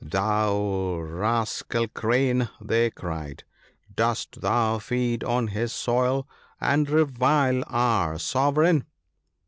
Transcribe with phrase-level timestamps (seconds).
[0.03, 3.43] "Thou rascai Crane," they cried,"
[3.95, 6.27] dost thou feed on his soil,
[6.59, 8.85] and revile our Sovereign